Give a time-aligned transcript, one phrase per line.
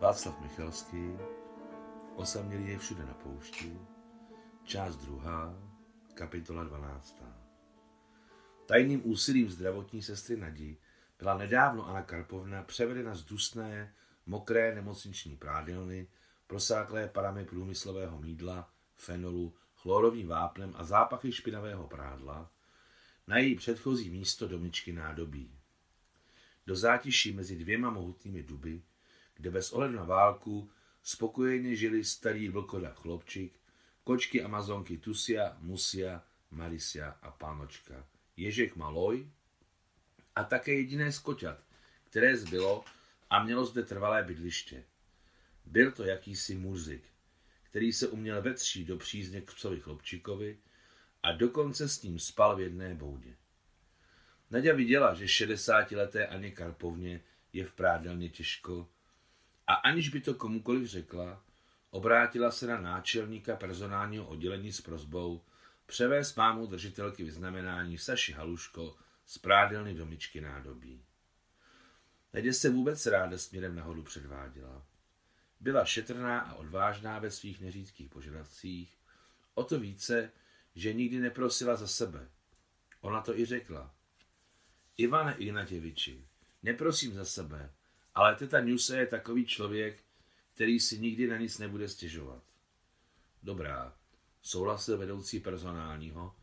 [0.00, 1.12] Václav Michalský,
[2.16, 3.78] Osamělý je všude na poušti,
[4.64, 5.54] část druhá,
[6.14, 7.22] kapitola 12.
[8.66, 10.76] Tajným úsilím zdravotní sestry Nadi
[11.18, 13.94] byla nedávno Anna Karpovna převedena z dusné,
[14.26, 16.08] mokré nemocniční prádelny,
[16.46, 22.50] prosáklé parami průmyslového mídla, fenolu, chlorovým vápnem a zápachy špinavého prádla,
[23.26, 25.58] na její předchozí místo domičky nádobí.
[26.66, 28.82] Do zátiší mezi dvěma mohutnými duby,
[29.40, 30.70] kde bez ohledu na válku
[31.02, 33.60] spokojeně žili starý vlkoda chlopčik,
[34.04, 39.30] kočky amazonky Tusia, Musia, Marisia a Pánočka, Ježek Maloj
[40.36, 41.58] a také jediné z koťat,
[42.04, 42.84] které zbylo
[43.30, 44.84] a mělo zde trvalé bydliště.
[45.64, 47.04] Byl to jakýsi murzik,
[47.62, 50.58] který se uměl vetřít do přízně k psovi chlopčikovi
[51.22, 53.36] a dokonce s ním spal v jedné boudě.
[54.50, 57.22] Nadia viděla, že 60-leté Aně Karpovně
[57.52, 58.88] je v prádelně těžko
[59.70, 61.44] a aniž by to komukoliv řekla,
[61.90, 65.44] obrátila se na náčelníka personálního oddělení s prozbou
[65.86, 68.96] převést mámu držitelky vyznamenání Saši Haluško
[69.26, 71.04] z prádelny domičky nádobí.
[72.34, 74.86] Nadia se vůbec ráda směrem nahoru předváděla.
[75.60, 78.98] Byla šetrná a odvážná ve svých neřídkých požadavcích,
[79.54, 80.30] o to více,
[80.74, 82.28] že nikdy neprosila za sebe.
[83.00, 83.94] Ona to i řekla.
[84.96, 86.26] Ivane Ignatěviči,
[86.62, 87.72] neprosím za sebe,
[88.20, 90.04] ale teta Nuse je takový člověk,
[90.54, 92.42] který si nikdy na nic nebude stěžovat.
[93.42, 93.96] Dobrá,
[94.42, 96.34] souhlasil vedoucí personálního,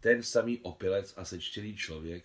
[0.00, 2.24] ten samý opilec a sečtělý člověk,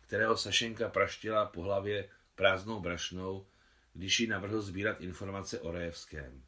[0.00, 3.46] kterého Sašenka praštila po hlavě prázdnou brašnou,
[3.92, 6.42] když jí navrhl sbírat informace o Rejevském.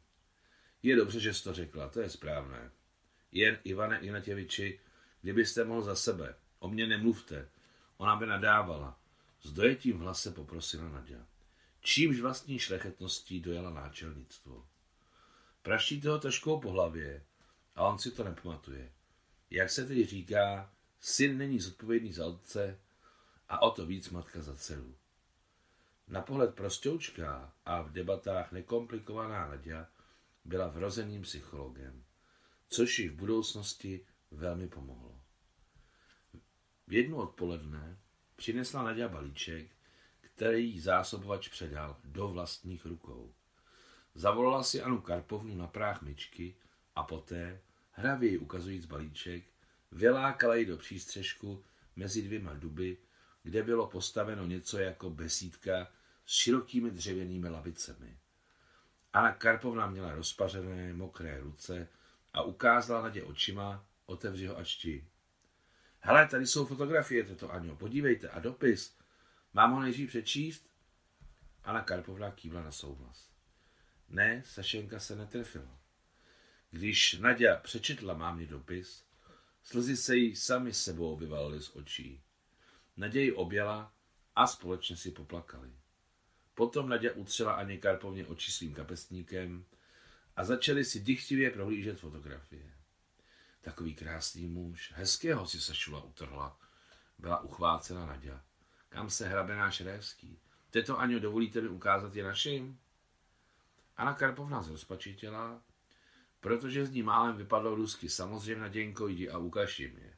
[0.83, 2.71] Je dobře, že jsi to řekla, to je správné.
[3.31, 4.79] Jen, Ivane Ignatěviči,
[5.21, 7.49] kdybyste mohl za sebe, o mě nemluvte.
[7.97, 8.99] Ona by nadávala.
[9.41, 11.25] S dojetím v hlase poprosila Nadia.
[11.85, 14.67] Čímž vlastní šlechetností dojela náčelnictvo.
[15.61, 17.25] Praští toho taškou po hlavě
[17.75, 18.91] a on si to nepamatuje.
[19.49, 22.79] Jak se tedy říká, syn není zodpovědný za otce
[23.49, 24.95] a o to víc matka za dceru.
[26.07, 29.87] Na pohled prostoučká a v debatách nekomplikovaná Nadia
[30.45, 32.03] byla vrozeným psychologem
[32.69, 35.21] což jí v budoucnosti velmi pomohlo.
[36.87, 37.97] V jednu odpoledne
[38.35, 39.74] přinesla Nadia balíček,
[40.35, 43.33] který zásobovač předal do vlastních rukou.
[44.15, 46.55] Zavolala si Anu Karpovnu na práh myčky
[46.95, 49.43] a poté, hravě ukazujíc balíček,
[49.91, 51.63] vylákala ji do přístřežku
[51.95, 52.97] mezi dvěma duby,
[53.43, 55.91] kde bylo postaveno něco jako besídka
[56.25, 58.17] s širokými dřevěnými lavicemi.
[59.13, 61.87] Anna Karpovna měla rozpařené, mokré ruce
[62.33, 65.07] a ukázala Nadě očima, otevři ho a čti.
[65.99, 68.95] Hele, tady jsou fotografie, toto Aňo, podívejte, a dopis.
[69.55, 70.69] Mám ho nejdřív přečíst?
[71.63, 73.29] Anna Karpovna kývla na souhlas.
[74.09, 75.79] Ne, Sašenka se netrefila.
[76.71, 79.05] Když Nadia přečetla mámě dopis,
[79.63, 82.23] slzy se jí sami sebou vyvalily z očí.
[82.97, 83.93] Naději ji objela
[84.35, 85.73] a společně si poplakali.
[86.53, 89.65] Potom Nadia utřela Aně Karpovně oči svým kapesníkem
[90.35, 92.73] a začali si dychtivě prohlížet fotografie.
[93.61, 96.59] Takový krásný muž, hezkého si Sašula utrhla,
[97.17, 98.43] byla uchvácena Nadia.
[98.89, 100.39] Kam se hrabe náš Révský?
[100.69, 102.79] Teto Aňo, dovolíte mi ukázat je našim?
[103.97, 105.61] Anna Karpovna zrozpačitila,
[106.39, 108.09] protože z ní málem vypadlo rusky.
[108.09, 110.17] Samozřejmě, Naděnko, jdi a ukaž jim je.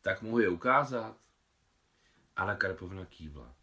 [0.00, 1.16] Tak mohu je ukázat?
[2.36, 3.54] Anna Karpovna kývla.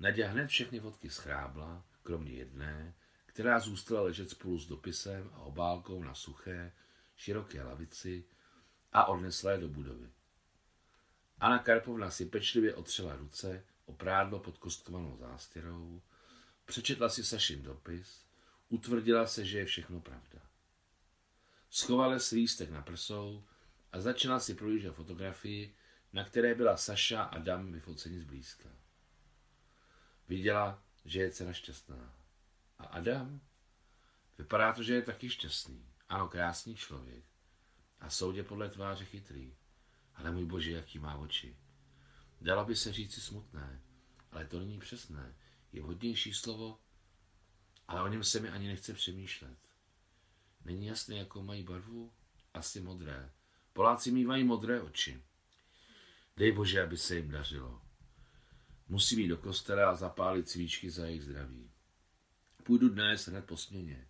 [0.00, 2.94] Nadia hned všechny fotky schrábla, kromě jedné,
[3.26, 6.72] která zůstala ležet spolu s dopisem a obálkou na suché,
[7.16, 8.24] široké lavici
[8.92, 10.10] a odnesla je do budovy.
[11.40, 16.02] Anna Karpovna si pečlivě otřela ruce o prádlo pod kostkovanou zástěrou,
[16.64, 18.24] přečetla si Sašin dopis,
[18.68, 20.40] utvrdila se, že je všechno pravda.
[21.70, 23.44] Schovala si lístek na prsou
[23.92, 25.74] a začala si projíždět fotografii,
[26.12, 28.68] na které byla Saša a Dam vyfoceni zblízka.
[30.28, 32.14] Viděla, že je dcera šťastná.
[32.78, 33.40] A Adam?
[34.38, 35.86] Vypadá to, že je taky šťastný.
[36.08, 37.24] Ano, krásný člověk.
[38.00, 39.56] A soudě podle tváře chytrý.
[40.18, 41.56] Ale můj bože, jaký má oči.
[42.40, 43.82] Dalo by se říci smutné,
[44.30, 45.34] ale to není přesné.
[45.72, 46.80] Je vhodnější slovo,
[47.88, 49.58] ale o něm se mi ani nechce přemýšlet.
[50.64, 52.12] Není jasné, jakou mají barvu?
[52.54, 53.30] Asi modré.
[53.72, 55.22] Poláci mývají modré oči.
[56.36, 57.82] Dej bože, aby se jim dařilo.
[58.88, 61.70] Musí jít do kostela a zapálit svíčky za jejich zdraví.
[62.62, 64.08] Půjdu dnes hned po směně.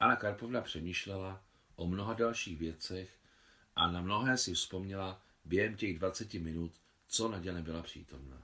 [0.00, 1.44] Anna Karpovna přemýšlela
[1.76, 3.18] o mnoha dalších věcech
[3.76, 6.72] a na mnohé si vzpomněla během těch 20 minut,
[7.08, 8.42] co Naděja nebyla přítomná.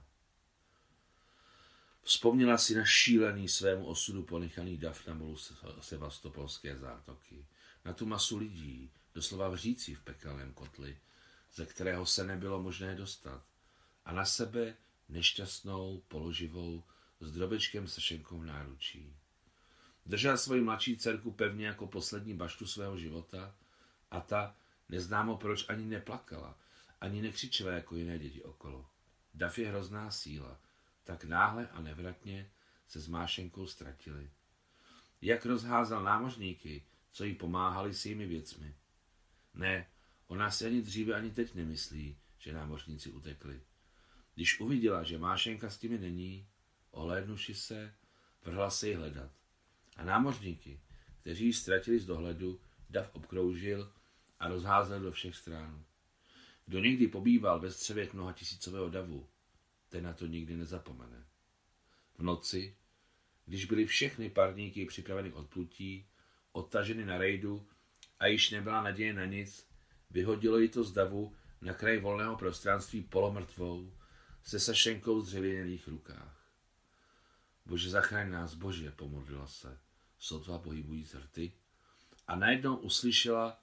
[2.01, 5.37] Vzpomněla si na šílený svému osudu ponechaný dav na molu
[5.81, 7.45] sevastopolské zátoky,
[7.85, 10.97] na tu masu lidí, doslova vřící v pekelném kotli,
[11.53, 13.43] ze kterého se nebylo možné dostat,
[14.05, 14.75] a na sebe
[15.09, 16.83] nešťastnou, položivou,
[17.19, 19.15] s drobečkem sršenkou v náručí.
[20.05, 23.55] Držel svoji mladší dcerku pevně jako poslední baštu svého života
[24.11, 24.55] a ta,
[24.93, 26.57] neznámo proč, ani neplakala,
[27.01, 28.85] ani nekřičela jako jiné děti okolo.
[29.33, 30.59] Dav je hrozná síla,
[31.03, 32.51] tak náhle a nevratně
[32.87, 34.29] se s Mášenkou ztratili.
[35.21, 38.75] Jak rozházel námořníky, co jí pomáhali s jejími věcmi.
[39.53, 39.87] Ne,
[40.27, 43.61] ona si ani dříve, ani teď nemyslí, že námořníci utekli.
[44.35, 46.47] Když uviděla, že Mášenka s těmi není,
[46.91, 47.93] ohlédnuši se,
[48.43, 49.31] vrhla se ji hledat.
[49.97, 50.79] A námořníky,
[51.21, 52.59] kteří ji ztratili z dohledu,
[52.89, 53.91] dav obkroužil
[54.43, 55.83] a rozházel do všech stran.
[56.65, 59.29] Kdo někdy pobýval ve střevě mnoha tisícového davu,
[59.89, 61.25] ten na to nikdy nezapomene.
[62.17, 62.75] V noci,
[63.45, 66.07] když byly všechny parníky připraveny k odplutí,
[66.51, 67.67] odtaženy na rejdu
[68.19, 69.67] a již nebyla naděje na nic,
[70.09, 73.93] vyhodilo ji to z davu na kraj volného prostranství polomrtvou
[74.43, 76.47] se sašenkou v dřevěných rukách.
[77.65, 79.79] Bože, zachraň nás, Bože, pomodlila se,
[80.19, 81.53] sotva pohybují rty
[82.27, 83.62] a najednou uslyšela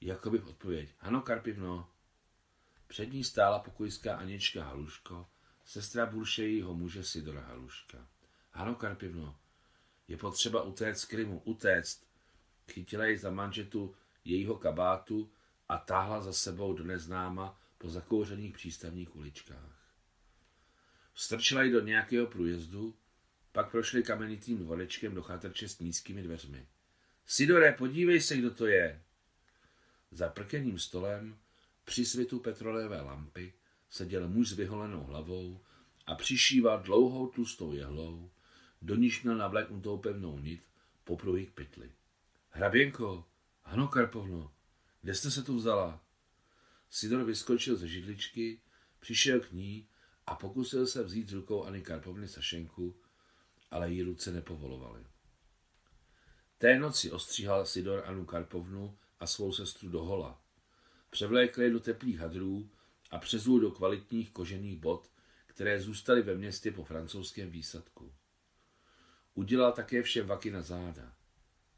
[0.00, 0.94] jakoby v odpověď.
[1.00, 1.90] Ano, Karpivno.
[2.86, 5.28] Před ní stála pokojská Anička Haluško,
[5.64, 8.08] sestra Bulšejího muže Sidora Haluška.
[8.52, 9.36] Ano, Karpivno,
[10.08, 12.06] je potřeba utéct z Krymu, utéct.
[12.72, 15.30] Chytila ji za manžetu jejího kabátu
[15.68, 19.78] a táhla za sebou do neznáma po zakouřených přístavních uličkách.
[21.14, 22.94] Strčila ji do nějakého průjezdu,
[23.52, 26.66] pak prošli kamenitým dvorečkem do chatrče s nízkými dveřmi.
[27.26, 29.02] Sidore, podívej se, kdo to je.
[30.10, 31.38] Za prkeným stolem,
[31.84, 33.52] při světu petrolejové lampy,
[33.90, 35.60] seděl muž s vyholenou hlavou
[36.06, 38.30] a přišíval dlouhou tlustou jehlou,
[38.82, 40.62] do níž měl navléknutou pevnou nit,
[41.04, 41.92] popruhy k pytli.
[42.50, 43.24] Hraběnko,
[43.62, 44.52] Hano Karpovno,
[45.02, 46.04] kde jste se tu vzala?
[46.90, 48.60] Sidor vyskočil ze židličky,
[49.00, 49.88] přišel k ní
[50.26, 52.96] a pokusil se vzít rukou Ani Karpovny Sašenku,
[53.70, 55.06] ale jí ruce nepovolovaly.
[56.58, 60.42] Té noci ostříhal Sidor Anu Karpovnu a svou sestru do hola.
[61.10, 62.70] Převlékl je do teplých hadrů
[63.10, 65.10] a přezul do kvalitních kožených bot,
[65.46, 68.12] které zůstaly ve městě po francouzském výsadku.
[69.34, 71.12] Udělal také vše vaky na záda.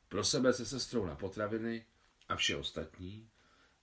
[0.09, 1.87] Pro sebe se sestrou na potraviny
[2.29, 3.31] a vše ostatní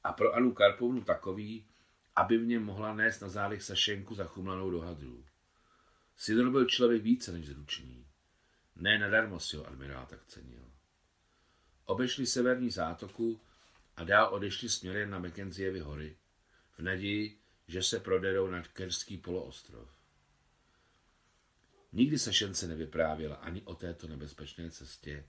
[0.03, 1.67] a pro Anu Karpovnu takový,
[2.15, 5.25] aby v něm mohla nést na zádech sašenku zachumlanou do hadrů.
[6.17, 8.07] Sidor byl člověk více než zručný.
[8.75, 10.71] Ne nadarmo si ho admirál tak cenil.
[11.85, 13.41] Obešli severní zátoku
[13.97, 16.17] a dál odešli směrem na Mackenzievy hory,
[16.71, 19.89] v naději, že se proderou nad Kerský poloostrov.
[21.91, 25.25] Nikdy se Šence nevyprávěla ani o této nebezpečné cestě,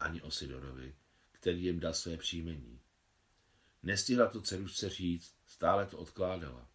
[0.00, 0.94] ani o Sidorovi,
[1.32, 2.80] který jim dal své příjmení.
[3.82, 6.68] Nestihla to dcerušce říct, stále to odkládala.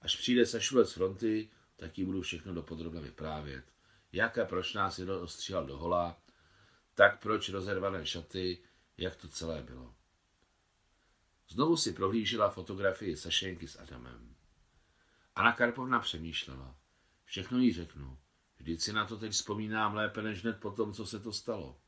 [0.00, 3.64] Až přijde Sašulec z fronty, tak jí budu všechno dopodrobna vyprávět.
[4.12, 6.22] Jak a proč nás jedno ostříhal do hola,
[6.94, 8.58] tak proč rozervané šaty,
[8.98, 9.94] jak to celé bylo.
[11.48, 14.34] Znovu si prohlížela fotografii Sašenky s Adamem.
[15.34, 16.76] Anna Karpovna přemýšlela.
[17.24, 18.18] Všechno jí řeknu.
[18.58, 21.80] Vždyť si na to teď vzpomínám lépe než hned po tom, co se to stalo.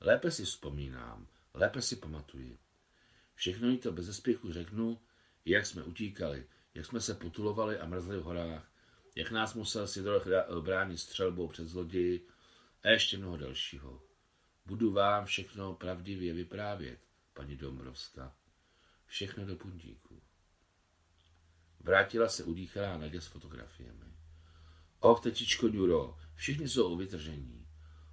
[0.00, 2.58] Lépe si vzpomínám, lépe si pamatuji.
[3.34, 5.00] Všechno jí to bez zespěchu řeknu,
[5.44, 8.72] jak jsme utíkali, jak jsme se potulovali a mrzli v horách,
[9.14, 10.24] jak nás musel Sidor
[10.60, 12.28] bránit střelbou před zloději
[12.82, 14.02] a ještě mnoho dalšího.
[14.66, 17.00] Budu vám všechno pravdivě vyprávět,
[17.32, 18.36] paní Dombrovská.
[19.08, 20.22] Všechno do pundíku.
[21.80, 24.14] Vrátila se udýchalá Nadě s fotografiemi.
[25.00, 27.66] Och, tetičko Ňuro, všichni jsou vytržení.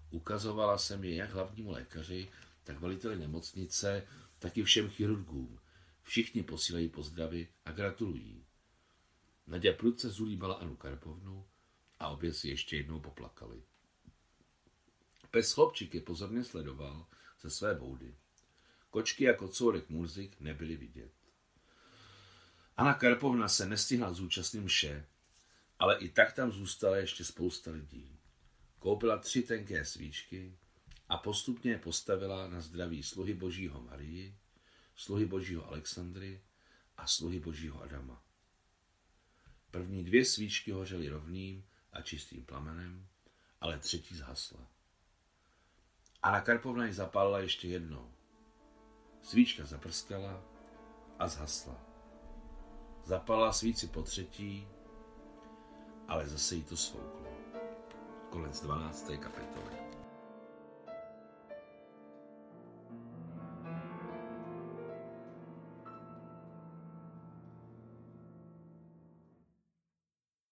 [0.09, 2.29] Ukazovala jsem je jak hlavnímu lékaři,
[2.63, 4.07] tak veliteli nemocnice,
[4.39, 5.59] tak i všem chirurgům.
[6.03, 8.45] Všichni posílají pozdravy a gratulují.
[9.47, 11.45] Nadě prudce zulíbala Anu Karpovnu
[11.99, 13.63] a obě si ještě jednou poplakali.
[15.31, 17.07] Pes chlopčík je pozorně sledoval
[17.41, 18.15] ze své boudy.
[18.95, 21.11] Kočky jako courek Murzik nebyly vidět.
[22.77, 25.05] Anna Karpovna se nestihla zúčastnit mše,
[25.79, 28.19] ale i tak tam zůstala ještě spousta lidí.
[28.79, 30.57] Koupila tři tenké svíčky
[31.09, 34.37] a postupně je postavila na zdraví sluhy božího Marii,
[34.95, 36.41] sluhy božího Alexandry
[36.97, 38.23] a sluhy božího Adama.
[39.71, 43.07] První dvě svíčky hořely rovným a čistým plamenem,
[43.61, 44.71] ale třetí zhasla.
[46.21, 48.15] Anna Karpovna ji zapálila ještě jednou.
[49.25, 50.41] Svíčka zaprskala
[51.19, 51.75] a zhasla.
[53.03, 54.67] Zapala svíci po třetí,
[56.07, 57.27] ale zase jí to svouklo.
[58.29, 59.11] Konec 12.
[59.19, 59.84] kapitoly.